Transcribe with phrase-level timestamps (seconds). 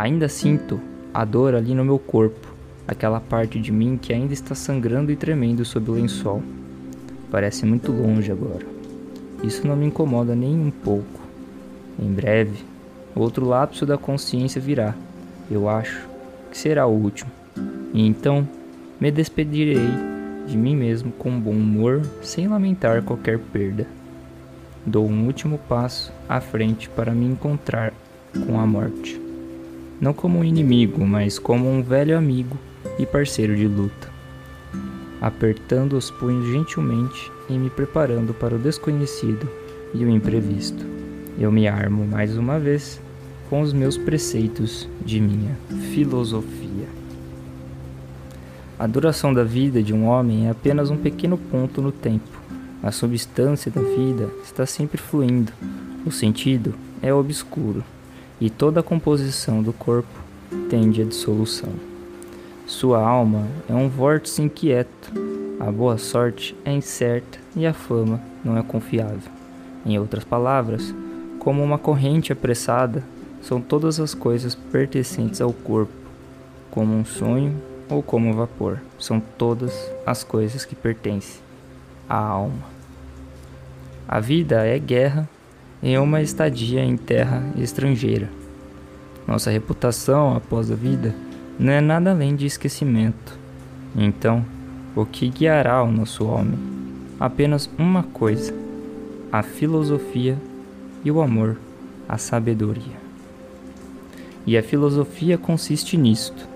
[0.00, 0.80] Ainda sinto
[1.12, 2.54] a dor ali no meu corpo,
[2.88, 6.42] aquela parte de mim que ainda está sangrando e tremendo sob o lençol.
[7.30, 8.66] Parece muito longe agora.
[9.44, 11.20] Isso não me incomoda nem um pouco.
[11.98, 12.64] Em breve,
[13.14, 14.94] outro lapso da consciência virá.
[15.50, 16.08] Eu acho
[16.50, 17.30] que será o último.
[17.92, 18.48] E então
[18.98, 19.86] me despedirei
[20.46, 23.86] de mim mesmo com bom humor, sem lamentar qualquer perda.
[24.86, 27.92] Dou um último passo à frente para me encontrar
[28.46, 29.29] com a morte.
[30.00, 32.56] Não como um inimigo, mas como um velho amigo
[32.98, 34.08] e parceiro de luta.
[35.20, 39.46] Apertando os punhos gentilmente e me preparando para o desconhecido
[39.92, 40.86] e o imprevisto.
[41.38, 42.98] Eu me armo mais uma vez
[43.50, 45.54] com os meus preceitos de minha
[45.92, 46.88] filosofia.
[48.78, 52.40] A duração da vida de um homem é apenas um pequeno ponto no tempo.
[52.82, 55.52] A substância da vida está sempre fluindo.
[56.06, 57.84] O sentido é obscuro
[58.40, 60.08] e toda a composição do corpo
[60.68, 61.70] tende à dissolução.
[62.66, 65.12] Sua alma é um vórtice inquieto,
[65.58, 69.30] a boa sorte é incerta e a fama não é confiável.
[69.84, 70.94] Em outras palavras,
[71.38, 73.02] como uma corrente apressada,
[73.42, 75.92] são todas as coisas pertencentes ao corpo,
[76.70, 79.74] como um sonho ou como vapor, são todas
[80.06, 81.40] as coisas que pertencem
[82.08, 82.70] à alma.
[84.06, 85.28] A vida é guerra
[85.82, 88.28] em uma estadia em terra estrangeira.
[89.26, 91.14] Nossa reputação após a vida
[91.58, 93.38] não é nada além de esquecimento.
[93.96, 94.44] Então,
[94.94, 96.58] o que guiará o nosso homem?
[97.18, 98.54] Apenas uma coisa:
[99.30, 100.36] a filosofia
[101.04, 101.56] e o amor,
[102.08, 103.00] a sabedoria.
[104.46, 106.48] E a filosofia consiste nisto: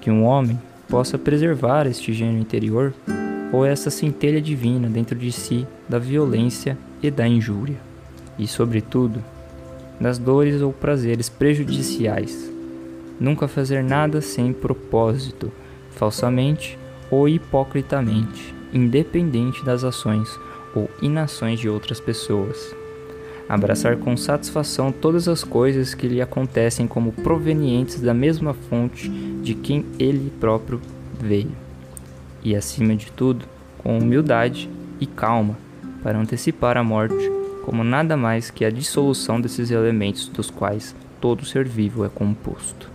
[0.00, 2.92] que um homem possa preservar este gênio interior
[3.52, 7.78] ou essa centelha divina dentro de si da violência e da injúria,
[8.38, 9.22] e, sobretudo,
[10.00, 12.50] das dores ou prazeres prejudiciais.
[13.18, 15.52] Nunca fazer nada sem propósito,
[15.90, 16.78] falsamente
[17.10, 20.38] ou hipocritamente, independente das ações
[20.74, 22.74] ou inações de outras pessoas.
[23.48, 29.54] Abraçar com satisfação todas as coisas que lhe acontecem como provenientes da mesma fonte de
[29.54, 30.80] quem ele próprio
[31.20, 31.50] veio.
[32.42, 33.44] E acima de tudo,
[33.78, 34.70] com humildade
[35.00, 35.58] e calma,
[36.02, 37.39] para antecipar a morte
[37.70, 42.90] como nada mais que a dissolução desses elementos dos quais todo ser vivo é composto.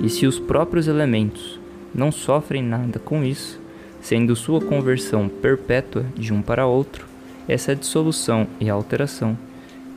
[0.00, 1.58] E se os próprios elementos
[1.92, 3.60] não sofrem nada com isso,
[4.00, 7.04] sendo sua conversão perpétua de um para outro,
[7.48, 9.36] essa dissolução e alteração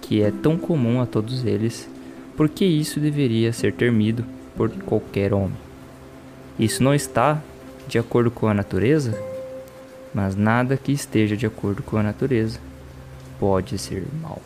[0.00, 1.90] que é tão comum a todos eles,
[2.36, 4.24] porque isso deveria ser termido
[4.56, 5.58] por qualquer homem.
[6.56, 7.42] Isso não está
[7.88, 9.20] de acordo com a natureza,
[10.14, 12.60] mas nada que esteja de acordo com a natureza
[13.42, 14.40] pode ser mal.